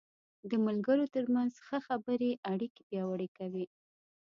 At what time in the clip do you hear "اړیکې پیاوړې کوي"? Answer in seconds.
2.51-3.65